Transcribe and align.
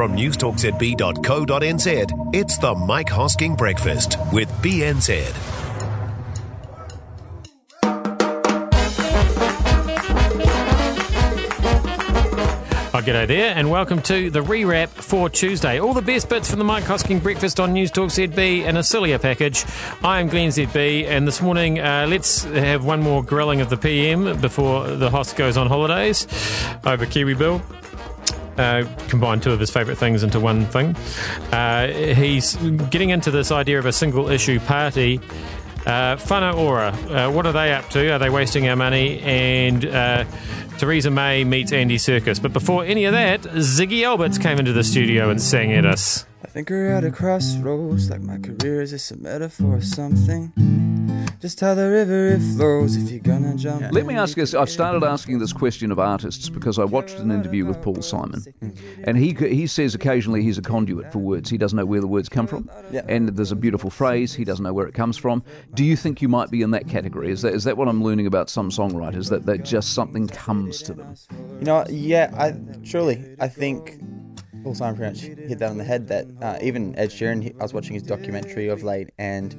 From 0.00 0.16
newstalkzb.co.nz, 0.16 2.34
it's 2.34 2.56
the 2.56 2.74
Mike 2.74 3.08
Hosking 3.08 3.54
Breakfast 3.54 4.16
with 4.32 4.48
BNZ. 4.62 5.26
Oh, 12.94 13.02
g'day 13.02 13.26
there, 13.26 13.54
and 13.54 13.70
welcome 13.70 14.00
to 14.04 14.30
the 14.30 14.40
rewrap 14.40 14.88
for 14.88 15.28
Tuesday. 15.28 15.78
All 15.78 15.92
the 15.92 16.00
best 16.00 16.30
bits 16.30 16.48
from 16.48 16.60
the 16.60 16.64
Mike 16.64 16.84
Hosking 16.84 17.22
Breakfast 17.22 17.60
on 17.60 17.74
News 17.74 17.90
Talk 17.90 18.08
ZB 18.08 18.64
in 18.64 18.78
a 18.78 18.82
sillier 18.82 19.18
package. 19.18 19.66
I 20.02 20.20
am 20.20 20.28
Glenn 20.28 20.48
ZB, 20.48 21.08
and 21.08 21.28
this 21.28 21.42
morning 21.42 21.78
uh, 21.78 22.06
let's 22.08 22.44
have 22.44 22.86
one 22.86 23.02
more 23.02 23.22
grilling 23.22 23.60
of 23.60 23.68
the 23.68 23.76
PM 23.76 24.40
before 24.40 24.88
the 24.88 25.10
host 25.10 25.36
goes 25.36 25.58
on 25.58 25.66
holidays 25.66 26.26
over 26.86 27.04
Kiwi 27.04 27.34
Build. 27.34 27.60
Uh, 28.60 28.84
combined 29.08 29.42
two 29.42 29.52
of 29.52 29.58
his 29.58 29.70
favourite 29.70 29.96
things 29.96 30.22
into 30.22 30.38
one 30.38 30.66
thing. 30.66 30.94
Uh, 31.50 31.88
he's 31.88 32.56
getting 32.90 33.08
into 33.08 33.30
this 33.30 33.50
idea 33.50 33.78
of 33.78 33.86
a 33.86 33.92
single 33.92 34.28
issue 34.28 34.60
party. 34.60 35.18
Uh, 35.86 36.16
Whanau 36.16 36.58
Ora, 36.58 36.88
uh, 36.88 37.32
what 37.32 37.46
are 37.46 37.52
they 37.52 37.72
up 37.72 37.88
to? 37.88 38.10
Are 38.10 38.18
they 38.18 38.28
wasting 38.28 38.68
our 38.68 38.76
money? 38.76 39.18
And 39.20 39.86
uh, 39.86 40.24
Theresa 40.76 41.10
May 41.10 41.42
meets 41.42 41.72
Andy 41.72 41.96
Serkis. 41.96 42.42
But 42.42 42.52
before 42.52 42.84
any 42.84 43.06
of 43.06 43.12
that, 43.14 43.40
Ziggy 43.40 44.04
Alberts 44.04 44.36
came 44.36 44.58
into 44.58 44.74
the 44.74 44.84
studio 44.84 45.30
and 45.30 45.40
sang 45.40 45.72
at 45.72 45.86
us. 45.86 46.26
I 46.44 46.48
think 46.48 46.68
we're 46.68 46.92
at 46.92 47.02
a 47.02 47.10
crossroads, 47.10 48.10
like 48.10 48.20
my 48.20 48.36
career 48.36 48.82
is 48.82 48.90
just 48.90 49.10
a 49.10 49.16
metaphor 49.16 49.76
or 49.76 49.80
something. 49.80 50.89
Just 51.40 51.58
how 51.60 51.74
the 51.74 51.88
river 51.88 52.26
it 52.28 52.40
flows 52.54 52.96
if 52.96 53.10
you're 53.10 53.18
gonna 53.20 53.56
jump. 53.56 53.92
Let 53.92 54.04
me 54.04 54.14
ask 54.14 54.36
you 54.36 54.42
this. 54.42 54.52
I've 54.54 54.68
started 54.68 55.02
asking 55.02 55.38
this 55.38 55.54
question 55.54 55.90
of 55.90 55.98
artists 55.98 56.50
because 56.50 56.78
I 56.78 56.84
watched 56.84 57.18
an 57.18 57.30
interview 57.30 57.64
with 57.64 57.80
Paul 57.80 58.02
Simon, 58.02 58.44
and 59.04 59.16
he 59.16 59.32
he 59.32 59.66
says 59.66 59.94
occasionally 59.94 60.42
he's 60.42 60.58
a 60.58 60.62
conduit 60.62 61.10
for 61.10 61.18
words. 61.18 61.48
He 61.48 61.56
doesn't 61.56 61.76
know 61.78 61.86
where 61.86 62.02
the 62.02 62.06
words 62.06 62.28
come 62.28 62.46
from, 62.46 62.68
Yeah. 62.92 63.06
and 63.08 63.30
there's 63.30 63.52
a 63.52 63.56
beautiful 63.56 63.88
phrase 63.88 64.34
he 64.34 64.44
doesn't 64.44 64.62
know 64.62 64.74
where 64.74 64.86
it 64.86 64.92
comes 64.92 65.16
from. 65.16 65.42
Do 65.74 65.82
you 65.82 65.96
think 65.96 66.20
you 66.20 66.28
might 66.28 66.50
be 66.50 66.60
in 66.60 66.72
that 66.72 66.86
category? 66.88 67.30
Is 67.30 67.40
that 67.40 67.54
is 67.54 67.64
that 67.64 67.78
what 67.78 67.88
I'm 67.88 68.04
learning 68.04 68.26
about 68.26 68.50
some 68.50 68.68
songwriters 68.70 69.30
that 69.30 69.46
that 69.46 69.64
just 69.64 69.94
something 69.94 70.26
comes 70.28 70.82
to 70.82 70.92
them? 70.92 71.14
You 71.58 71.64
know, 71.64 71.86
yeah, 71.88 72.30
I 72.36 72.54
truly, 72.84 73.34
I 73.40 73.48
think 73.48 73.98
Paul 74.62 74.74
Simon 74.74 74.96
pretty 74.96 75.12
much 75.30 75.38
hit 75.48 75.58
that 75.60 75.70
on 75.70 75.78
the 75.78 75.84
head. 75.84 76.06
That 76.08 76.26
uh, 76.42 76.58
even 76.60 76.94
Ed 76.98 77.08
Sheeran, 77.08 77.42
he- 77.42 77.54
I 77.58 77.62
was 77.62 77.72
watching 77.72 77.94
his 77.94 78.02
documentary 78.02 78.68
of 78.68 78.82
late, 78.82 79.08
and 79.16 79.56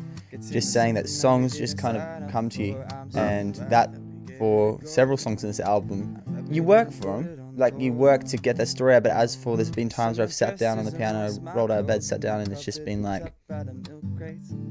just 0.51 0.71
saying 0.73 0.95
that 0.95 1.09
songs 1.09 1.57
just 1.57 1.77
kind 1.77 1.97
of 1.97 2.31
come 2.31 2.49
to 2.49 2.63
you, 2.63 2.83
and 3.15 3.55
that 3.69 3.89
for 4.37 4.79
several 4.83 5.17
songs 5.17 5.43
in 5.43 5.49
this 5.49 5.59
album, 5.59 6.21
you 6.49 6.63
work 6.63 6.91
for 6.91 7.21
them. 7.21 7.37
Like 7.57 7.73
you 7.77 7.91
work 7.91 8.23
to 8.25 8.37
get 8.37 8.55
that 8.57 8.67
story 8.69 8.95
out, 8.95 9.03
but 9.03 9.11
as 9.11 9.35
for 9.35 9.57
there's 9.57 9.69
been 9.69 9.89
times 9.89 10.17
where 10.17 10.23
I've 10.23 10.33
sat 10.33 10.57
down 10.57 10.79
on 10.79 10.85
the 10.85 10.91
piano, 10.91 11.29
rolled 11.53 11.69
out 11.69 11.79
of 11.79 11.85
bed, 11.87 12.01
sat 12.01 12.21
down, 12.21 12.39
and 12.39 12.49
it's 12.51 12.63
just 12.63 12.85
been 12.85 13.03
like 13.03 13.33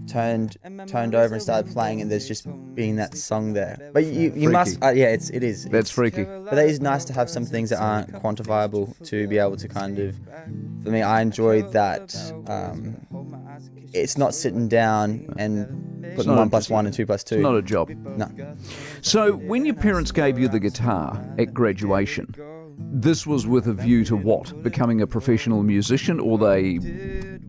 turned 0.09 0.57
turned 0.87 1.15
over 1.15 1.35
and 1.35 1.43
started 1.43 1.71
playing, 1.73 2.01
and 2.01 2.11
there's 2.11 2.27
just 2.27 2.47
been 2.75 2.97
that 2.97 3.17
song 3.17 3.53
there. 3.53 3.91
But 3.93 4.07
you 4.07 4.33
you 4.35 4.49
must, 4.51 4.83
uh, 4.83 4.91
yeah, 4.91 5.07
it's 5.09 5.29
it 5.31 5.43
is. 5.43 5.65
That's 5.65 5.75
It's- 5.75 5.91
freaky. 5.91 6.25
but 6.25 6.53
that 6.55 6.67
is 6.67 6.81
nice 6.81 7.05
to 7.05 7.13
have 7.13 7.29
some 7.29 7.45
things 7.45 7.69
that 7.71 7.81
aren't 7.81 8.13
quantifiable 8.13 8.95
to 9.09 9.29
be 9.29 9.37
able 9.39 9.57
to 9.59 9.69
kind 9.69 9.99
of. 9.99 10.17
For 10.83 10.91
me, 10.91 11.03
I 11.03 11.21
enjoy 11.21 11.61
that. 11.73 12.17
Um, 12.47 12.97
it's 13.93 14.17
not 14.17 14.35
sitting 14.35 14.69
down 14.69 15.33
and 15.37 15.67
putting 16.15 16.35
one 16.37 16.51
plus 16.51 16.71
one 16.71 16.87
and 16.87 16.95
two 16.95 17.07
plus 17.07 17.25
two. 17.25 17.37
It's 17.37 17.43
Not 17.43 17.57
a 17.57 17.63
job. 17.63 17.91
no. 17.91 18.57
So 19.01 19.33
when 19.33 19.65
your 19.65 19.75
parents 19.75 20.13
gave 20.13 20.39
you 20.39 20.49
the 20.49 20.61
guitar 20.61 21.23
at 21.39 21.53
graduation, 21.53 22.35
this 22.93 23.27
was 23.27 23.47
with 23.47 23.67
a 23.67 23.73
view 23.73 24.05
to 24.05 24.17
what? 24.17 24.63
Becoming 24.63 25.01
a 25.01 25.07
professional 25.07 25.63
musician, 25.63 26.19
or 26.19 26.39
they? 26.39 26.79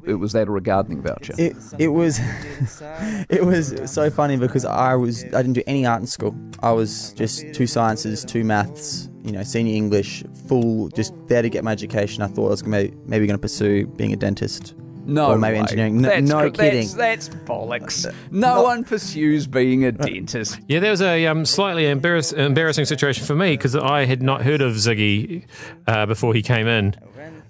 It 0.04 0.16
was 0.16 0.34
that 0.34 0.50
or 0.50 0.58
a 0.58 0.62
gardening 0.62 1.02
voucher. 1.02 1.34
It 1.38 1.56
it 1.80 1.90
was 1.90 2.20
it 3.30 3.46
was 3.46 3.80
so 3.92 4.10
funny 4.10 4.38
because 4.38 4.66
I 4.66 4.96
was 4.96 5.24
I 5.26 5.42
didn't 5.42 5.54
do 5.54 5.64
any 5.68 5.86
art 5.86 6.02
in 6.02 6.08
school. 6.08 6.36
I 6.62 6.72
was 6.72 7.14
just 7.14 7.54
two 7.54 7.68
sciences, 7.68 8.26
two 8.26 8.44
maths, 8.44 9.10
you 9.24 9.32
know, 9.32 9.44
senior 9.44 9.76
English, 9.76 10.24
full 10.48 10.90
just 10.90 11.14
there 11.28 11.42
to 11.42 11.50
get 11.50 11.64
my 11.64 11.72
education. 11.72 12.24
I 12.24 12.28
thought 12.28 12.48
I 12.48 12.50
was 12.50 12.62
gonna, 12.62 12.90
maybe 13.06 13.26
going 13.28 13.38
to 13.38 13.42
pursue 13.42 13.88
being 13.88 14.14
a 14.14 14.18
dentist. 14.18 14.76
No, 15.06 15.32
or 15.32 15.38
maybe 15.38 15.56
way. 15.56 15.60
engineering. 15.60 16.02
No, 16.02 16.10
That's 16.10 16.30
no 16.30 16.50
cr- 16.50 16.56
kidding. 16.56 16.88
That's, 16.96 17.28
that's 17.28 17.30
bollocks. 17.30 18.14
No 18.32 18.64
one 18.64 18.84
pursues 18.84 19.48
being 19.48 19.86
a 19.86 19.92
dentist. 19.92 20.60
Yeah, 20.68 20.80
there 20.80 20.92
was 20.92 21.02
a 21.02 21.26
um, 21.28 21.46
slightly 21.46 21.88
embarrass- 21.88 22.34
embarrassing 22.34 22.86
situation 22.86 23.26
for 23.26 23.36
me 23.36 23.52
because 23.58 23.76
I 23.76 24.06
had 24.06 24.22
not 24.22 24.44
heard 24.44 24.62
of 24.62 24.74
Ziggy 24.74 25.46
uh, 25.88 26.06
before 26.06 26.34
he 26.34 26.42
came 26.42 26.68
in. 26.68 26.96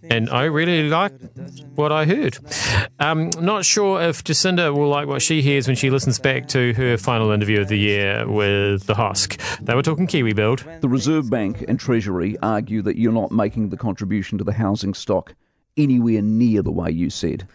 And 0.09 0.29
I 0.31 0.45
really 0.45 0.90
liked 0.90 1.22
what 1.75 1.91
I 1.91 2.06
heard. 2.06 2.38
Um, 3.00 3.29
not 3.40 3.66
sure 3.66 4.01
if 4.01 4.23
Jacinda 4.23 4.73
will 4.75 4.90
like 4.90 5.07
what 5.07 5.22
she 5.22 5.41
hears 5.44 5.67
when 5.67 5.75
she 5.75 5.90
listens 5.91 6.17
back 6.19 6.47
to 6.50 6.73
her 6.73 6.97
final 6.97 7.29
interview 7.31 7.61
of 7.61 7.67
the 7.67 7.78
year 7.78 8.28
with 8.28 8.88
the 8.88 8.95
Hosk. 8.95 9.40
They 9.59 9.75
were 9.75 9.84
talking 9.84 10.07
Kiwi 10.07 10.34
Build. 10.34 10.66
The 10.81 10.90
Reserve 10.90 11.29
Bank 11.29 11.63
and 11.67 11.79
Treasury 11.79 12.35
argue 12.41 12.81
that 12.81 12.97
you're 12.97 13.11
not 13.11 13.31
making 13.31 13.69
the 13.69 13.78
contribution 13.78 14.40
to 14.40 14.44
the 14.44 14.53
housing 14.53 14.94
stock 14.95 15.35
anywhere 15.81 16.21
near 16.21 16.61
the 16.61 16.71
way 16.71 16.91
you 16.91 17.09
said. 17.09 17.47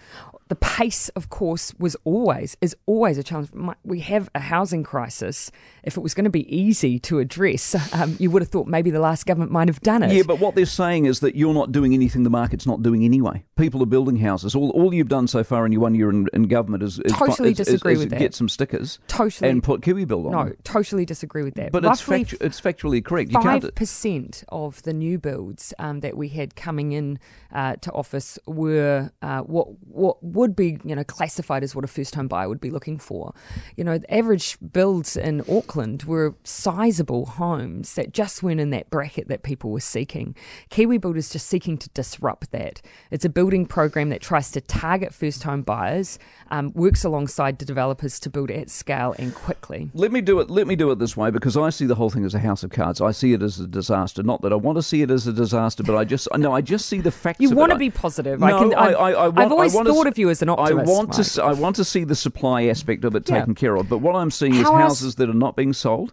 The 0.48 0.56
pace, 0.56 1.08
of 1.10 1.28
course, 1.28 1.74
was 1.78 1.96
always 2.04 2.56
is 2.60 2.76
always 2.86 3.18
a 3.18 3.22
challenge. 3.24 3.50
We 3.84 4.00
have 4.00 4.30
a 4.34 4.40
housing 4.40 4.84
crisis. 4.84 5.50
If 5.82 5.96
it 5.96 6.00
was 6.00 6.14
going 6.14 6.24
to 6.24 6.30
be 6.30 6.46
easy 6.54 6.98
to 7.00 7.18
address, 7.18 7.74
um, 7.94 8.16
you 8.20 8.30
would 8.30 8.42
have 8.42 8.48
thought 8.48 8.66
maybe 8.68 8.90
the 8.90 9.00
last 9.00 9.26
government 9.26 9.50
might 9.50 9.68
have 9.68 9.80
done 9.80 10.02
it. 10.02 10.12
Yeah, 10.12 10.22
but 10.26 10.38
what 10.38 10.54
they're 10.54 10.66
saying 10.66 11.06
is 11.06 11.20
that 11.20 11.34
you're 11.34 11.54
not 11.54 11.72
doing 11.72 11.94
anything 11.94 12.22
the 12.22 12.30
market's 12.30 12.66
not 12.66 12.82
doing 12.82 13.04
anyway. 13.04 13.44
People 13.56 13.82
are 13.82 13.86
building 13.86 14.16
houses. 14.16 14.54
All, 14.54 14.70
all 14.70 14.94
you've 14.94 15.08
done 15.08 15.26
so 15.26 15.42
far 15.42 15.66
in 15.66 15.72
your 15.72 15.80
one 15.80 15.94
year 15.94 16.10
in, 16.10 16.28
in 16.32 16.44
government 16.44 16.82
is, 16.82 16.98
is, 17.00 17.12
Totally 17.12 17.50
is, 17.50 17.60
is- 17.60 17.66
disagree 17.66 17.94
is 17.94 17.98
with 18.00 18.10
that. 18.10 18.18
get 18.18 18.34
some 18.34 18.48
stickers 18.48 18.98
Totally. 19.08 19.50
and 19.50 19.62
put 19.62 19.82
Kiwi 19.82 20.04
Build 20.04 20.26
on. 20.26 20.32
no, 20.32 20.44
them. 20.44 20.56
totally 20.62 21.04
disagree 21.04 21.42
with 21.42 21.54
that. 21.54 21.72
But 21.72 21.84
it's, 21.84 22.02
factu- 22.02 22.40
it's 22.40 22.60
factually 22.60 23.04
correct. 23.04 23.32
Five 23.32 23.74
percent 23.74 24.44
of 24.48 24.82
the 24.84 24.92
new 24.92 25.18
builds 25.18 25.74
um, 25.78 26.00
that 26.00 26.16
we 26.16 26.28
had 26.28 26.54
coming 26.56 26.92
in 26.92 27.18
uh, 27.52 27.76
to 27.76 27.92
office 27.92 28.38
were 28.46 29.10
uh, 29.22 29.40
what 29.40 29.68
what 29.88 30.22
would 30.36 30.54
be 30.54 30.78
you 30.84 30.94
know 30.94 31.02
classified 31.04 31.62
as 31.64 31.74
what 31.74 31.84
a 31.84 31.88
first 31.88 32.14
home 32.14 32.28
buyer 32.28 32.48
would 32.48 32.60
be 32.60 32.70
looking 32.70 32.98
for. 32.98 33.34
You 33.76 33.84
know, 33.84 33.98
the 33.98 34.14
average 34.14 34.56
builds 34.72 35.16
in 35.16 35.42
Auckland 35.50 36.04
were 36.04 36.34
sizable 36.44 37.26
homes 37.26 37.94
that 37.94 38.12
just 38.12 38.42
weren't 38.42 38.60
in 38.60 38.70
that 38.70 38.90
bracket 38.90 39.28
that 39.28 39.42
people 39.42 39.70
were 39.70 39.80
seeking. 39.80 40.34
Kiwi 40.70 40.98
Build 40.98 41.16
is 41.16 41.30
just 41.30 41.46
seeking 41.46 41.78
to 41.78 41.88
disrupt 41.90 42.50
that. 42.52 42.80
It's 43.10 43.24
a 43.24 43.28
building 43.28 43.66
program 43.66 44.10
that 44.10 44.20
tries 44.20 44.50
to 44.52 44.60
target 44.60 45.12
first 45.14 45.42
home 45.42 45.62
buyers, 45.62 46.18
um, 46.50 46.72
works 46.74 47.04
alongside 47.04 47.58
the 47.58 47.64
developers 47.64 48.20
to 48.20 48.30
build 48.30 48.50
at 48.50 48.70
scale 48.70 49.14
and 49.18 49.34
quickly. 49.34 49.90
Let 49.94 50.12
me 50.12 50.20
do 50.20 50.40
it. 50.40 50.50
Let 50.50 50.66
me 50.66 50.76
do 50.76 50.90
it 50.90 50.98
this 50.98 51.16
way 51.16 51.30
because 51.30 51.56
I 51.56 51.70
see 51.70 51.86
the 51.86 51.94
whole 51.94 52.10
thing 52.10 52.24
as 52.24 52.34
a 52.34 52.38
house 52.38 52.62
of 52.62 52.70
cards. 52.70 53.00
I 53.00 53.10
see 53.12 53.32
it 53.32 53.42
as 53.42 53.58
a 53.58 53.66
disaster. 53.66 54.22
Not 54.22 54.42
that 54.42 54.52
I 54.52 54.56
want 54.56 54.76
to 54.76 54.82
see 54.82 55.02
it 55.02 55.10
as 55.10 55.26
a 55.26 55.32
disaster, 55.32 55.82
but 55.82 55.96
I 55.96 56.04
just 56.04 56.28
no. 56.36 56.52
I 56.52 56.60
just 56.60 56.86
see 56.86 57.00
the 57.00 57.10
facts. 57.10 57.40
You 57.40 57.50
want 57.50 57.72
it. 57.72 57.74
to 57.74 57.78
be 57.78 57.90
positive. 57.90 58.40
No, 58.40 58.46
I 58.46 58.50
can, 58.58 58.74
I, 58.74 58.86
I've, 58.86 58.94
I, 58.96 59.10
I 59.10 59.28
want, 59.28 59.38
I've 59.38 59.52
always 59.52 59.76
I 59.76 59.82
to 59.82 59.90
thought 59.92 60.06
s- 60.06 60.10
of 60.12 60.18
you 60.18 60.25
as 60.28 60.42
an 60.42 60.48
optimist. 60.48 60.88
I 60.88 60.92
want 60.92 61.12
to. 61.12 61.18
Mike. 61.18 61.26
s- 61.26 61.38
I 61.38 61.52
want 61.52 61.76
to 61.76 61.84
see 61.84 62.04
the 62.04 62.14
supply 62.16 62.64
aspect 62.66 63.04
of 63.04 63.14
it 63.14 63.28
Yeah. 63.28 63.38
taken 63.40 63.54
care 63.54 63.76
of. 63.76 63.88
But 63.88 63.98
what 63.98 64.14
I'm 64.16 64.30
seeing 64.30 64.54
is 64.54 64.62
How 64.62 64.72
else- 64.76 64.82
houses 65.00 65.14
that 65.16 65.28
are 65.28 65.34
not 65.34 65.56
being 65.56 65.72
sold. 65.72 66.12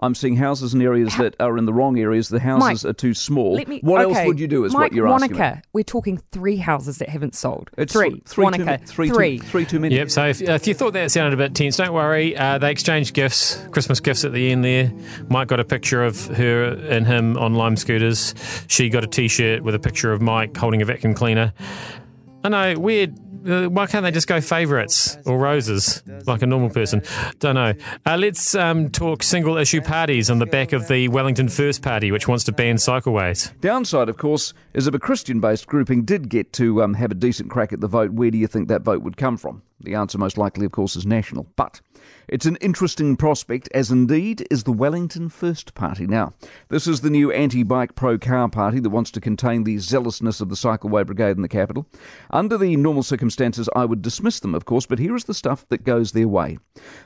I'm 0.00 0.16
seeing 0.16 0.34
houses 0.34 0.74
in 0.74 0.82
areas 0.82 1.16
that 1.18 1.36
are 1.38 1.56
in 1.56 1.66
the 1.66 1.72
wrong 1.72 1.96
areas. 2.00 2.28
The 2.28 2.40
houses 2.40 2.82
Mike, 2.84 2.90
are 2.90 2.92
too 2.92 3.14
small. 3.14 3.54
Let 3.54 3.68
me, 3.68 3.78
what 3.80 4.02
else 4.02 4.18
would 4.26 4.40
you 4.40 4.48
do? 4.48 4.64
Is 4.64 4.72
Mike, 4.72 4.80
what 4.90 4.92
you're 4.92 5.06
asking. 5.06 5.30
me. 5.30 5.38
Wanaka, 5.38 5.62
we're 5.72 5.84
talking 5.84 6.20
three 6.32 6.56
houses 6.56 6.98
that 6.98 7.08
haven't 7.08 7.36
sold. 7.36 7.70
It's 7.78 7.92
three. 7.92 8.20
three, 8.26 8.44
too, 8.44 8.50
Wanaka, 8.50 8.64
ma- 8.64 8.76
three, 8.84 9.08
three. 9.08 9.38
Too, 9.38 9.44
three 9.46 9.64
too 9.64 9.78
many. 9.78 9.94
Yep. 9.94 10.10
So 10.10 10.26
if, 10.26 10.42
if 10.42 10.66
you 10.66 10.74
thought 10.74 10.94
that 10.94 11.12
sounded 11.12 11.34
a 11.34 11.36
bit 11.36 11.54
tense, 11.54 11.76
don't 11.76 11.92
worry. 11.92 12.36
Uh, 12.36 12.58
they 12.58 12.72
exchanged 12.72 13.14
gifts, 13.14 13.64
Christmas 13.70 14.00
gifts 14.00 14.24
at 14.24 14.32
the 14.32 14.50
end 14.50 14.64
there. 14.64 14.92
Mike 15.28 15.46
got 15.46 15.60
a 15.60 15.64
picture 15.64 16.02
of 16.02 16.26
her 16.26 16.64
and 16.64 17.06
him 17.06 17.38
on 17.38 17.54
Lime 17.54 17.76
scooters. 17.76 18.34
She 18.66 18.88
got 18.88 19.04
a 19.04 19.06
T-shirt 19.06 19.62
with 19.62 19.76
a 19.76 19.80
picture 19.80 20.12
of 20.12 20.20
Mike 20.20 20.56
holding 20.56 20.82
a 20.82 20.84
vacuum 20.84 21.14
cleaner. 21.14 21.52
I 22.42 22.48
know, 22.48 22.78
weird. 22.80 23.14
Uh, 23.46 23.66
why 23.68 23.86
can't 23.86 24.04
they 24.04 24.10
just 24.10 24.26
go 24.26 24.40
favourites 24.40 25.18
or 25.26 25.38
roses 25.38 26.02
like 26.26 26.42
a 26.42 26.46
normal 26.46 26.70
person? 26.70 27.02
Don't 27.38 27.54
know. 27.54 27.74
Uh, 28.06 28.16
let's 28.16 28.54
um, 28.54 28.88
talk 28.90 29.22
single 29.22 29.56
issue 29.56 29.80
parties 29.80 30.30
on 30.30 30.38
the 30.38 30.46
back 30.46 30.72
of 30.72 30.88
the 30.88 31.08
Wellington 31.08 31.48
First 31.48 31.82
Party, 31.82 32.10
which 32.10 32.26
wants 32.26 32.44
to 32.44 32.52
ban 32.52 32.76
cycleways. 32.76 33.52
Downside, 33.60 34.08
of 34.08 34.16
course, 34.16 34.54
is 34.72 34.86
if 34.86 34.94
a 34.94 34.98
Christian 34.98 35.40
based 35.40 35.66
grouping 35.66 36.04
did 36.04 36.28
get 36.28 36.52
to 36.54 36.82
um, 36.82 36.94
have 36.94 37.10
a 37.10 37.14
decent 37.14 37.50
crack 37.50 37.72
at 37.72 37.80
the 37.80 37.88
vote, 37.88 38.12
where 38.12 38.30
do 38.30 38.38
you 38.38 38.46
think 38.46 38.68
that 38.68 38.82
vote 38.82 39.02
would 39.02 39.16
come 39.16 39.36
from? 39.36 39.62
The 39.80 39.94
answer, 39.94 40.16
most 40.16 40.38
likely, 40.38 40.64
of 40.64 40.72
course, 40.72 40.96
is 40.96 41.04
national. 41.04 41.46
But 41.56 41.80
it's 42.28 42.46
an 42.46 42.56
interesting 42.56 43.16
prospect, 43.16 43.68
as 43.74 43.90
indeed 43.90 44.46
is 44.50 44.64
the 44.64 44.72
Wellington 44.72 45.28
First 45.28 45.74
Party. 45.74 46.06
Now, 46.06 46.32
this 46.68 46.86
is 46.86 47.00
the 47.00 47.10
new 47.10 47.30
anti 47.30 47.62
bike 47.62 47.94
pro 47.94 48.18
car 48.18 48.48
party 48.48 48.80
that 48.80 48.90
wants 48.90 49.10
to 49.12 49.20
contain 49.20 49.64
the 49.64 49.78
zealousness 49.78 50.40
of 50.40 50.48
the 50.48 50.54
cycleway 50.54 51.04
brigade 51.06 51.36
in 51.36 51.42
the 51.42 51.48
capital. 51.48 51.86
Under 52.30 52.56
the 52.56 52.76
normal 52.76 53.02
circumstances, 53.02 53.68
I 53.76 53.84
would 53.84 54.02
dismiss 54.02 54.40
them, 54.40 54.54
of 54.54 54.64
course, 54.64 54.86
but 54.86 54.98
here 54.98 55.16
is 55.16 55.24
the 55.24 55.34
stuff 55.34 55.68
that 55.68 55.84
goes 55.84 56.12
their 56.12 56.28
way. 56.28 56.58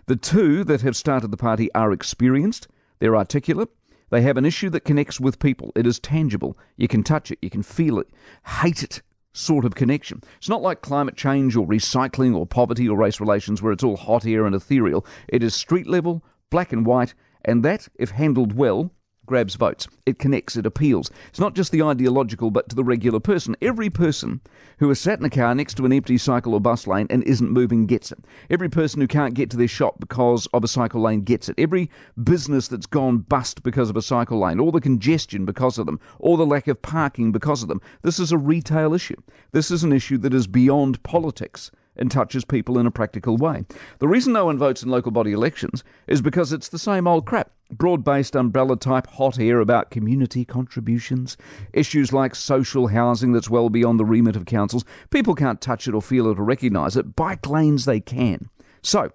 The 0.06 0.16
two 0.16 0.64
that 0.64 0.82
have 0.82 0.96
started 0.96 1.30
the 1.30 1.36
party 1.36 1.72
are 1.74 1.92
experienced, 1.92 2.68
they're 2.98 3.16
articulate, 3.16 3.70
they 4.10 4.22
have 4.22 4.36
an 4.36 4.46
issue 4.46 4.70
that 4.70 4.84
connects 4.84 5.20
with 5.20 5.38
people. 5.38 5.72
It 5.74 5.86
is 5.86 5.98
tangible. 5.98 6.56
You 6.76 6.88
can 6.88 7.02
touch 7.02 7.30
it, 7.30 7.38
you 7.42 7.50
can 7.50 7.62
feel 7.62 7.98
it. 7.98 8.08
Hate 8.46 8.82
it. 8.82 9.02
Sort 9.38 9.64
of 9.64 9.74
connection. 9.74 10.22
It's 10.38 10.48
not 10.48 10.62
like 10.62 10.82
climate 10.82 11.16
change 11.16 11.56
or 11.56 11.66
recycling 11.66 12.36
or 12.36 12.46
poverty 12.46 12.88
or 12.88 12.98
race 12.98 13.20
relations 13.20 13.62
where 13.62 13.72
it's 13.72 13.84
all 13.84 13.96
hot 13.96 14.26
air 14.26 14.46
and 14.46 14.54
ethereal. 14.54 15.06
It 15.28 15.42
is 15.42 15.54
street 15.54 15.86
level, 15.86 16.22
black 16.50 16.72
and 16.72 16.84
white, 16.84 17.14
and 17.44 17.64
that, 17.64 17.88
if 17.94 18.10
handled 18.10 18.54
well, 18.54 18.90
grabs 19.28 19.54
votes. 19.54 19.86
It 20.06 20.18
connects, 20.18 20.56
it 20.56 20.66
appeals. 20.66 21.10
It's 21.28 21.38
not 21.38 21.54
just 21.54 21.70
the 21.70 21.82
ideological, 21.82 22.50
but 22.50 22.68
to 22.70 22.74
the 22.74 22.82
regular 22.82 23.20
person. 23.20 23.54
Every 23.62 23.90
person 23.90 24.40
who 24.78 24.88
has 24.88 24.98
sat 24.98 25.20
in 25.20 25.24
a 25.24 25.30
car 25.30 25.54
next 25.54 25.74
to 25.74 25.84
an 25.84 25.92
empty 25.92 26.18
cycle 26.18 26.54
or 26.54 26.60
bus 26.60 26.86
lane 26.86 27.06
and 27.10 27.22
isn't 27.22 27.50
moving 27.50 27.86
gets 27.86 28.10
it. 28.10 28.18
Every 28.50 28.68
person 28.68 29.00
who 29.00 29.06
can't 29.06 29.34
get 29.34 29.50
to 29.50 29.56
their 29.56 29.68
shop 29.68 30.00
because 30.00 30.46
of 30.52 30.64
a 30.64 30.68
cycle 30.68 31.02
lane 31.02 31.20
gets 31.20 31.48
it. 31.48 31.54
Every 31.58 31.90
business 32.24 32.66
that's 32.66 32.86
gone 32.86 33.18
bust 33.18 33.62
because 33.62 33.90
of 33.90 33.96
a 33.96 34.02
cycle 34.02 34.40
lane, 34.40 34.58
all 34.58 34.72
the 34.72 34.80
congestion 34.80 35.44
because 35.44 35.78
of 35.78 35.86
them, 35.86 36.00
or 36.18 36.36
the 36.36 36.46
lack 36.46 36.66
of 36.66 36.82
parking 36.82 37.30
because 37.30 37.62
of 37.62 37.68
them. 37.68 37.80
This 38.02 38.18
is 38.18 38.32
a 38.32 38.38
retail 38.38 38.94
issue. 38.94 39.20
This 39.52 39.70
is 39.70 39.84
an 39.84 39.92
issue 39.92 40.18
that 40.18 40.34
is 40.34 40.46
beyond 40.46 41.02
politics 41.02 41.70
and 41.98 42.10
touches 42.10 42.44
people 42.44 42.78
in 42.78 42.86
a 42.86 42.90
practical 42.90 43.36
way. 43.36 43.64
The 43.98 44.08
reason 44.08 44.32
no 44.32 44.46
one 44.46 44.58
votes 44.58 44.82
in 44.82 44.90
local 44.90 45.12
body 45.12 45.32
elections 45.32 45.84
is 46.06 46.22
because 46.22 46.52
it's 46.52 46.68
the 46.68 46.78
same 46.78 47.06
old 47.06 47.26
crap. 47.26 47.50
Broad 47.70 48.02
based 48.02 48.34
umbrella 48.34 48.76
type 48.76 49.06
hot 49.06 49.38
air 49.38 49.60
about 49.60 49.90
community 49.90 50.44
contributions, 50.44 51.36
issues 51.72 52.12
like 52.12 52.34
social 52.34 52.86
housing 52.86 53.32
that's 53.32 53.50
well 53.50 53.68
beyond 53.68 54.00
the 54.00 54.06
remit 54.06 54.36
of 54.36 54.46
councils. 54.46 54.84
People 55.10 55.34
can't 55.34 55.60
touch 55.60 55.86
it 55.86 55.94
or 55.94 56.00
feel 56.00 56.30
it 56.30 56.38
or 56.38 56.44
recognise 56.44 56.96
it. 56.96 57.14
Bike 57.14 57.46
lanes 57.46 57.84
they 57.84 58.00
can. 58.00 58.48
So, 58.82 59.12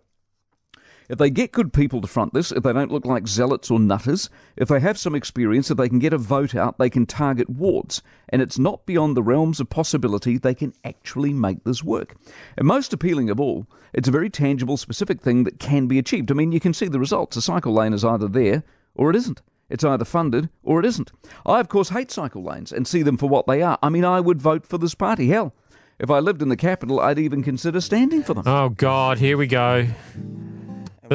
if 1.10 1.18
they 1.18 1.30
get 1.30 1.52
good 1.52 1.74
people 1.74 2.02
to 2.02 2.08
front 2.08 2.34
this, 2.34 2.52
if 2.52 2.64
they 2.64 2.74
don't 2.74 2.92
look 2.92 3.06
like 3.06 3.28
zealots 3.28 3.70
or 3.70 3.80
nutters, 3.80 4.30
if 4.56 4.68
they 4.68 4.80
have 4.80 4.98
some 4.98 5.16
experience, 5.16 5.70
if 5.70 5.78
they 5.78 5.90
can 5.90 6.00
get 6.00 6.14
a 6.14 6.18
vote 6.18 6.56
out, 6.56 6.78
they 6.78 6.90
can 6.90 7.06
target 7.06 7.50
wards. 7.50 8.02
And 8.30 8.42
it's 8.42 8.60
not 8.60 8.86
beyond 8.86 9.16
the 9.16 9.24
realms 9.24 9.60
of 9.60 9.70
possibility 9.70 10.38
they 10.38 10.56
can 10.56 10.74
actually 10.84 11.34
make 11.34 11.64
this 11.64 11.84
work. 11.84 12.16
And 12.58 12.68
most 12.68 12.94
appealing 12.94 13.30
of 13.30 13.40
all, 13.40 13.68
it's 13.94 14.08
a 14.08 14.12
very 14.12 14.30
tangible, 14.30 14.78
specific 14.78 15.22
thing 15.22 15.44
that 15.44 15.60
can 15.60 15.88
be 15.88 16.00
achieved. 16.00 16.32
I 16.32 16.34
mean, 16.34 16.52
you 16.52 16.60
can 16.60 16.74
see 16.74 16.88
the 16.88 17.00
results. 17.00 17.38
A 17.38 17.42
cycle 17.42 17.74
lane 17.74 17.94
is 17.94 18.06
either 18.06 18.28
there 18.28 18.64
or 18.96 19.10
it 19.10 19.16
isn't. 19.16 19.42
It's 19.70 19.84
either 19.84 20.06
funded 20.06 20.50
or 20.62 20.80
it 20.80 20.86
isn't. 20.86 21.12
I, 21.46 21.60
of 21.60 21.70
course, 21.70 21.90
hate 21.90 22.12
cycle 22.12 22.44
lanes 22.44 22.72
and 22.72 22.88
see 22.88 23.02
them 23.02 23.18
for 23.18 23.28
what 23.28 23.48
they 23.48 23.62
are. 23.62 23.80
I 23.82 23.90
mean, 23.90 24.06
I 24.06 24.20
would 24.20 24.42
vote 24.42 24.68
for 24.68 24.78
this 24.78 24.94
party. 24.94 25.28
Hell, 25.30 25.54
if 26.00 26.12
I 26.12 26.20
lived 26.20 26.42
in 26.42 26.50
the 26.50 26.58
capital, 26.58 27.00
I'd 27.00 27.20
even 27.20 27.44
consider 27.44 27.82
standing 27.82 28.24
for 28.24 28.34
them. 28.34 28.44
Oh, 28.46 28.70
God, 28.70 29.20
here 29.20 29.38
we 29.38 29.48
go. 29.48 29.88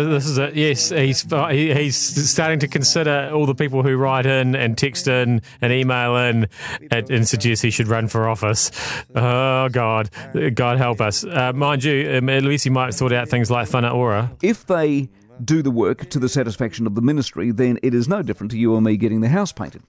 This 0.05 0.27
is 0.27 0.39
it. 0.39 0.55
Yes, 0.55 0.91
he's 0.91 1.23
he's 1.23 2.31
starting 2.31 2.59
to 2.61 2.69
consider 2.69 3.31
all 3.33 3.47
the 3.47 3.55
people 3.55 3.83
who 3.83 3.97
write 3.97 4.27
in 4.27 4.55
and 4.55 4.77
text 4.77 5.09
in 5.09 5.43
and 5.61 5.73
email 5.73 6.17
in 6.17 6.49
and, 6.91 7.11
and 7.11 7.29
suggest 7.29 7.63
he 7.63 7.71
should 7.71 7.89
run 7.89 8.09
for 8.09 8.29
office. 8.29 8.71
Oh 9.15 9.69
God, 9.71 10.11
God 10.55 10.79
help 10.79 11.01
us. 11.01 11.25
Uh, 11.25 11.53
mind 11.53 11.85
you, 11.85 12.19
um, 12.19 12.29
at 12.29 12.43
least 12.43 12.65
he 12.65 12.71
might 12.71 12.95
sort 12.95 13.13
out 13.13 13.29
things 13.29 13.51
like 13.51 13.69
Whanau 13.69 13.95
Ora. 13.95 14.37
If 14.43 14.67
they 14.67 15.09
do 15.45 15.63
the 15.63 15.71
work 15.71 16.11
to 16.11 16.19
the 16.19 16.29
satisfaction 16.29 16.87
of 16.87 16.95
the 16.95 17.03
ministry, 17.03 17.51
then 17.53 17.79
it 17.83 17.95
is 17.95 18.09
no 18.09 18.23
different 18.23 18.51
to 18.53 18.59
you 18.59 18.75
or 18.75 18.81
me 18.81 18.97
getting 18.97 19.21
the 19.21 19.29
house 19.29 19.53
painted. 19.53 19.83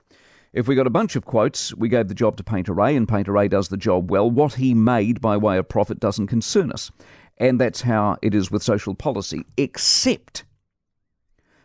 If 0.51 0.67
we 0.67 0.75
got 0.75 0.87
a 0.87 0.91
bunch 0.91 1.15
of 1.15 1.25
quotes, 1.25 1.75
we 1.75 1.89
gave 1.89 2.07
the 2.07 2.15
job 2.15 2.35
to 2.37 2.43
Painter 2.43 2.73
Ray, 2.73 2.95
and 2.95 3.07
Painter 3.07 3.31
Ray 3.31 3.47
does 3.47 3.69
the 3.69 3.77
job 3.77 4.09
well. 4.09 4.29
What 4.29 4.55
he 4.55 4.73
made 4.73 5.21
by 5.21 5.37
way 5.37 5.59
of 5.59 5.69
profit 5.69 5.99
doesn't 5.99 6.25
concern 6.25 6.71
us. 6.71 6.91
And 7.39 7.59
that's 7.59 7.81
how 7.81 8.17
it 8.21 8.35
is 8.35 8.51
with 8.51 8.63
social 8.63 8.95
policy. 8.95 9.45
Except 9.57 10.43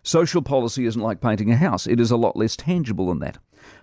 social 0.02 0.42
policy 0.42 0.86
isn't 0.86 1.00
like 1.00 1.20
painting 1.20 1.50
a 1.50 1.56
house, 1.56 1.86
it 1.86 1.98
is 1.98 2.10
a 2.10 2.16
lot 2.16 2.36
less 2.36 2.56
tangible 2.56 3.08
than 3.08 3.18
that. 3.20 3.38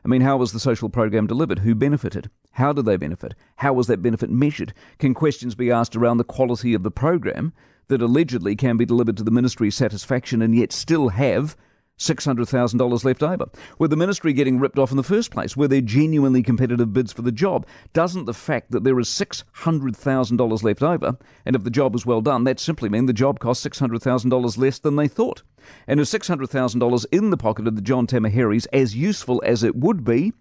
I 0.06 0.08
mean, 0.08 0.22
how 0.22 0.38
was 0.38 0.52
the 0.52 0.60
social 0.60 0.90
program 0.90 1.28
delivered? 1.28 1.60
Who 1.60 1.74
benefited? 1.76 2.30
How 2.52 2.72
did 2.72 2.86
they 2.86 2.98
benefit? 2.98 3.34
How 3.58 3.74
was 3.74 3.88
that 3.88 4.02
benefit 4.02 4.30
measured? 4.30 4.74
Can 5.00 5.14
questions 5.14 5.56
be 5.56 5.72
asked 5.72 5.96
around 5.96 6.18
the 6.18 6.24
quality 6.24 6.74
of 6.74 6.84
the 6.84 6.92
program 6.92 7.52
that 7.88 8.02
allegedly 8.02 8.56
can 8.56 8.78
be 8.78 8.86
delivered 8.86 9.18
to 9.18 9.24
the 9.24 9.32
ministry's 9.32 9.76
satisfaction 9.76 10.42
and 10.42 10.56
yet 10.56 10.72
still 10.72 11.10
have 11.10 11.58
$600,000 12.02 13.04
left 13.04 13.24
over? 13.24 13.46
Were 13.80 13.88
the 13.88 13.96
ministry 13.96 14.34
getting 14.34 14.60
ripped 14.60 14.80
off 14.80 14.92
in 14.92 14.98
the 14.98 15.04
first 15.04 15.32
place? 15.32 15.56
Were 15.56 15.68
there 15.68 15.82
genuinely 15.82 16.44
competitive 16.44 16.94
bids 16.94 17.14
for 17.14 17.22
the 17.22 17.32
job? 17.32 17.66
Doesn't 17.94 18.26
the 18.26 18.34
fact 18.34 18.72
that 18.72 18.84
there 18.84 19.00
is 19.00 19.08
$600,000 19.08 20.64
left 20.64 20.84
over, 20.84 21.18
and 21.46 21.56
if 21.56 21.64
the 21.64 21.70
job 21.70 21.94
was 21.94 22.06
well 22.06 22.22
done, 22.22 22.44
that 22.46 22.60
simply 22.60 22.90
mean 22.90 23.06
the 23.06 23.14
job 23.14 23.40
cost 23.40 23.66
$600,000 23.66 24.58
less 24.58 24.80
than 24.80 24.96
they 24.96 25.08
thought? 25.08 25.44
And 25.88 26.00
is 26.00 26.12
$600,000 26.12 27.06
in 27.12 27.30
the 27.30 27.38
pocket 27.38 27.68
of 27.68 27.76
the 27.76 27.82
John 27.82 28.08
Tamiheres 28.08 28.66
as 28.68 28.96
useful 28.96 29.42
as 29.46 29.64
it 29.64 29.76
would 29.76 30.04
be? 30.04 30.34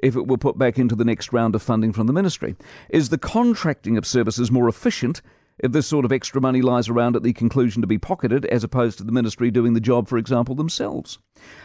if 0.00 0.14
it 0.14 0.28
were 0.28 0.38
put 0.38 0.56
back 0.56 0.78
into 0.78 0.94
the 0.94 1.04
next 1.04 1.32
round 1.32 1.54
of 1.54 1.62
funding 1.62 1.92
from 1.92 2.06
the 2.06 2.12
ministry? 2.12 2.54
Is 2.88 3.08
the 3.08 3.18
contracting 3.18 3.96
of 3.96 4.06
services 4.06 4.50
more 4.50 4.68
efficient 4.68 5.22
if 5.58 5.72
this 5.72 5.86
sort 5.86 6.04
of 6.04 6.12
extra 6.12 6.40
money 6.40 6.62
lies 6.62 6.88
around 6.88 7.16
at 7.16 7.22
the 7.22 7.32
conclusion 7.32 7.82
to 7.82 7.88
be 7.88 7.98
pocketed, 7.98 8.44
as 8.46 8.64
opposed 8.64 8.98
to 8.98 9.04
the 9.04 9.12
ministry 9.12 9.50
doing 9.50 9.74
the 9.74 9.80
job, 9.80 10.08
for 10.08 10.18
example, 10.18 10.54
themselves. 10.54 11.18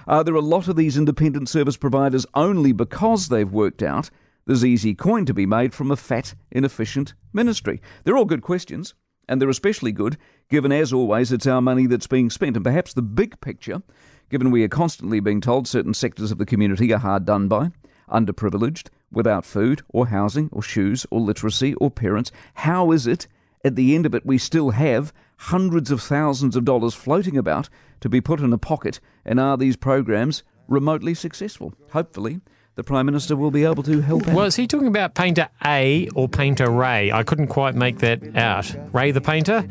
Uh, 0.08 0.24
there 0.24 0.34
are 0.34 0.38
a 0.38 0.42
lot 0.42 0.68
of 0.68 0.76
these 0.76 0.98
independent 0.98 1.50
service 1.50 1.78
providers 1.78 2.26
only 2.34 2.72
because 2.72 3.30
they've 3.30 3.52
worked 3.52 3.84
out 3.84 4.10
there's 4.46 4.66
easy 4.66 4.94
coin 4.94 5.26
to 5.26 5.34
be 5.34 5.46
made 5.46 5.74
from 5.74 5.90
a 5.90 5.96
fat, 5.96 6.36
inefficient 6.52 7.14
ministry. 7.32 7.82
They're 8.04 8.18
all 8.18 8.26
good 8.26 8.42
questions, 8.42 8.94
and 9.28 9.42
they're 9.42 9.50
especially 9.50 9.94
good 9.94 10.18
given, 10.50 10.72
as 10.72 10.92
always, 10.92 11.32
it's 11.32 11.48
our 11.48 11.62
money 11.62 11.88
that's 11.88 12.08
being 12.08 12.30
spent. 12.30 12.58
And 12.58 12.66
perhaps 12.66 12.94
the 12.94 13.02
big 13.02 13.40
picture, 13.40 13.82
given 14.30 14.52
we 14.52 14.64
are 14.64 14.70
constantly 14.70 15.20
being 15.22 15.40
told 15.40 15.68
certain 15.68 15.94
sectors 15.94 16.32
of 16.32 16.38
the 16.38 16.46
community 16.46 16.94
are 16.94 17.00
hard 17.00 17.26
done 17.26 17.48
by, 17.48 17.72
underprivileged, 18.10 18.90
without 19.12 19.46
food 19.46 19.82
or 19.90 20.08
housing 20.08 20.50
or 20.52 20.62
shoes 20.62 21.06
or 21.10 21.22
literacy 21.22 21.74
or 21.76 21.90
parents, 21.90 22.32
how 22.56 22.92
is 22.92 23.08
it 23.08 23.28
at 23.64 23.76
the 23.76 23.96
end 23.96 24.06
of 24.06 24.14
it, 24.14 24.26
we 24.26 24.38
still 24.38 24.72
have 24.72 25.14
hundreds 25.38 25.92
of 25.92 26.02
thousands 26.02 26.56
of 26.56 26.66
dollars 26.66 26.94
floating 26.94 27.38
about 27.38 27.70
to 28.02 28.10
be 28.10 28.22
put 28.22 28.40
in 28.40 28.52
a 28.54 28.58
pocket. 28.58 29.00
And 29.26 29.40
are 29.40 29.58
these 29.58 29.76
programs 29.76 30.44
remotely 30.68 31.14
successful? 31.14 31.74
Hopefully, 31.92 32.42
the 32.76 32.84
Prime 32.84 33.06
Minister 33.06 33.36
will 33.36 33.52
be 33.52 33.64
able 33.64 33.84
to 33.84 34.02
help 34.02 34.28
out. 34.28 34.34
Well, 34.34 34.46
is 34.46 34.56
he 34.56 34.68
talking 34.68 34.88
about 34.88 35.14
Painter 35.14 35.50
A 35.64 36.10
or 36.16 36.28
Painter 36.28 36.70
Ray? 36.70 37.12
I 37.12 37.24
couldn't 37.24 37.48
quite 37.48 37.76
make 37.76 38.00
that 38.00 38.36
out. 38.36 38.76
Ray 38.94 39.12
the 39.12 39.22
painter, 39.22 39.68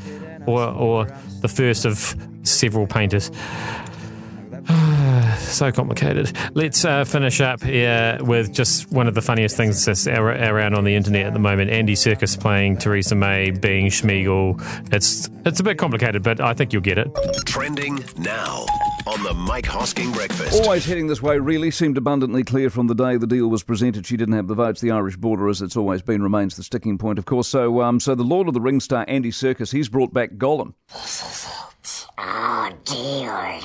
or 0.46 0.62
or 0.62 1.06
the 1.40 1.48
first 1.48 1.84
of 1.84 2.16
several 2.42 2.86
painters. 2.86 3.30
So 5.52 5.70
complicated. 5.70 6.36
Let's 6.54 6.84
uh, 6.84 7.04
finish 7.04 7.40
up 7.40 7.62
here 7.62 8.18
with 8.22 8.52
just 8.52 8.90
one 8.90 9.06
of 9.06 9.14
the 9.14 9.20
funniest 9.20 9.56
things 9.56 9.84
that's 9.84 10.06
around 10.06 10.74
on 10.74 10.84
the 10.84 10.94
internet 10.94 11.26
at 11.26 11.34
the 11.34 11.38
moment. 11.38 11.70
Andy 11.70 11.94
Serkis 11.94 12.40
playing 12.40 12.78
Theresa 12.78 13.14
May 13.14 13.50
being 13.50 13.86
Sméagol. 13.86 14.60
It's 14.92 15.28
it's 15.44 15.60
a 15.60 15.62
bit 15.62 15.76
complicated, 15.76 16.22
but 16.22 16.40
I 16.40 16.54
think 16.54 16.72
you'll 16.72 16.82
get 16.82 16.96
it. 16.98 17.10
Trending 17.44 18.02
now 18.16 18.64
on 19.06 19.22
the 19.22 19.34
Mike 19.34 19.66
Hosking 19.66 20.14
Breakfast. 20.14 20.62
Always 20.62 20.86
heading 20.86 21.06
this 21.06 21.20
way, 21.20 21.38
really 21.38 21.70
seemed 21.70 21.98
abundantly 21.98 22.44
clear 22.44 22.70
from 22.70 22.86
the 22.86 22.94
day 22.94 23.16
the 23.16 23.26
deal 23.26 23.48
was 23.48 23.62
presented. 23.62 24.06
She 24.06 24.16
didn't 24.16 24.34
have 24.34 24.48
the 24.48 24.54
votes. 24.54 24.80
The 24.80 24.90
Irish 24.90 25.16
border, 25.16 25.48
as 25.48 25.60
it's 25.60 25.76
always 25.76 26.00
been, 26.00 26.22
remains 26.22 26.56
the 26.56 26.62
sticking 26.62 26.96
point, 26.96 27.18
of 27.18 27.26
course. 27.26 27.48
So, 27.48 27.82
um, 27.82 28.00
so 28.00 28.14
the 28.14 28.22
Lord 28.22 28.48
of 28.48 28.54
the 28.54 28.60
Ring 28.60 28.80
star 28.80 29.04
Andy 29.06 29.30
Serkis, 29.30 29.72
he's 29.72 29.88
brought 29.88 30.14
back 30.14 30.32
Gollum. 30.32 30.74
This 30.92 31.22
is 31.22 31.46
it. 31.46 32.06
Oh, 32.16 32.70
dear. 32.84 33.60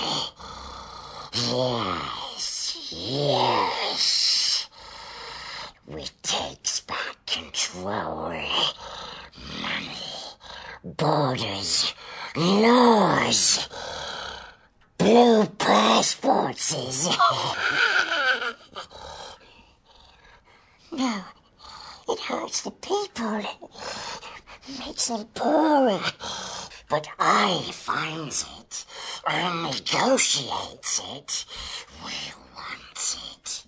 Yes, 1.38 2.89
yes. 2.89 4.67
We 5.86 6.03
takes 6.24 6.79
back 6.79 7.15
control. 7.27 8.34
Money, 9.62 10.01
borders, 10.84 11.94
laws, 12.36 13.70
blue 14.98 15.46
passports. 15.46 16.74
no, 20.91 21.22
it 22.10 22.20
hurts 22.20 22.62
the 22.63 22.72
people. 22.72 23.44
It 24.67 24.79
makes 24.79 25.08
them 25.08 25.25
poorer. 25.36 26.01
But 26.89 27.08
I 27.20 27.70
finds 27.74 28.41
it 28.44 28.56
negotiates 29.29 31.01
it. 31.13 31.46
We 32.03 32.13
want 32.55 33.17
it. 33.36 33.63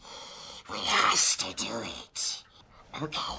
We 0.71 0.77
has 0.77 1.35
to 1.37 1.53
do 1.55 1.81
it. 1.83 2.43
Okay. 3.01 3.37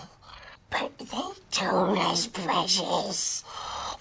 But 0.71 0.99
they 0.99 1.07
told 1.50 1.99
us, 1.99 2.27
precious. 2.27 3.45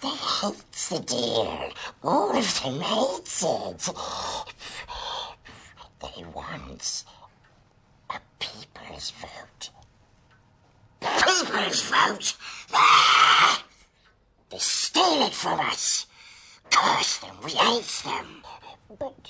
They 0.01 0.07
hates 0.09 0.89
the 0.89 0.99
deal. 0.99 1.71
All 2.03 2.37
of 2.37 2.63
them 2.63 2.79
hates 2.79 3.43
it. 3.43 3.89
They 6.01 6.23
want 6.33 7.03
a 8.09 8.19
people's 8.39 9.11
vote. 9.11 9.69
People's 11.01 11.81
vote? 11.81 12.37
Ah! 12.73 13.63
They 14.49 14.57
steal 14.57 15.23
it 15.23 15.33
from 15.33 15.59
us. 15.59 16.05
Curse 16.71 17.17
them, 17.17 17.35
we 17.43 17.51
hate 17.51 18.01
them. 18.05 18.43
But 18.99 19.29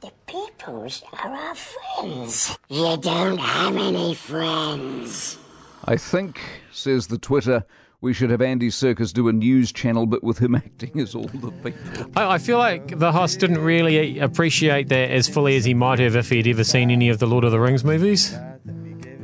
the 0.00 0.12
peoples 0.26 1.02
are 1.12 1.30
our 1.30 1.54
friends. 1.54 2.56
You 2.68 2.96
don't 2.96 3.38
have 3.38 3.76
any 3.76 4.14
friends. 4.14 5.38
I 5.84 5.96
think, 5.96 6.40
says 6.72 7.08
the 7.08 7.18
Twitter, 7.18 7.64
we 8.00 8.12
should 8.14 8.30
have 8.30 8.40
Andy 8.40 8.68
Serkis 8.68 9.12
do 9.12 9.28
a 9.28 9.32
news 9.32 9.72
channel, 9.72 10.06
but 10.06 10.22
with 10.24 10.38
him 10.38 10.54
acting 10.54 10.98
as 11.00 11.14
all 11.14 11.24
the 11.24 11.50
people. 11.50 12.10
I, 12.16 12.34
I 12.34 12.38
feel 12.38 12.58
like 12.58 12.98
the 12.98 13.12
host 13.12 13.40
didn't 13.40 13.58
really 13.58 14.18
appreciate 14.18 14.88
that 14.88 15.10
as 15.10 15.28
fully 15.28 15.56
as 15.56 15.64
he 15.64 15.74
might 15.74 15.98
have 15.98 16.16
if 16.16 16.30
he'd 16.30 16.46
ever 16.46 16.64
seen 16.64 16.90
any 16.90 17.08
of 17.08 17.18
the 17.18 17.26
Lord 17.26 17.44
of 17.44 17.52
the 17.52 17.60
Rings 17.60 17.84
movies, 17.84 18.34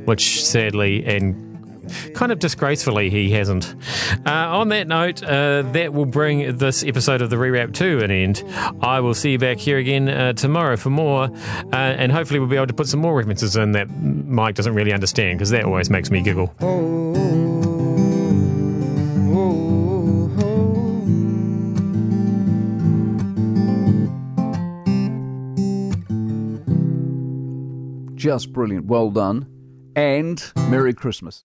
which 0.05 0.43
sadly 0.43 1.03
and 1.05 1.56
kind 2.13 2.31
of 2.31 2.39
disgracefully 2.39 3.09
he 3.09 3.31
hasn't. 3.31 3.75
Uh, 4.25 4.31
on 4.31 4.69
that 4.69 4.87
note, 4.87 5.23
uh, 5.23 5.63
that 5.73 5.93
will 5.93 6.05
bring 6.05 6.57
this 6.57 6.83
episode 6.83 7.21
of 7.21 7.29
the 7.29 7.35
Rewrap 7.35 7.73
to 7.75 8.03
an 8.03 8.11
end. 8.11 8.43
I 8.81 8.99
will 8.99 9.13
see 9.13 9.31
you 9.31 9.39
back 9.39 9.57
here 9.57 9.77
again 9.77 10.09
uh, 10.09 10.33
tomorrow 10.33 10.77
for 10.77 10.89
more, 10.89 11.25
uh, 11.25 11.75
and 11.75 12.11
hopefully 12.11 12.39
we'll 12.39 12.49
be 12.49 12.55
able 12.55 12.67
to 12.67 12.73
put 12.73 12.87
some 12.87 12.99
more 12.99 13.15
references 13.15 13.55
in 13.55 13.71
that 13.73 13.89
Mike 13.89 14.55
doesn't 14.55 14.73
really 14.73 14.93
understand 14.93 15.37
because 15.37 15.49
that 15.51 15.65
always 15.65 15.89
makes 15.89 16.09
me 16.09 16.21
giggle. 16.21 16.53
Just 28.17 28.51
brilliant. 28.51 28.87
Well 28.87 29.11
done. 29.11 29.47
And 29.95 30.43
Merry 30.69 30.93
Christmas. 30.93 31.43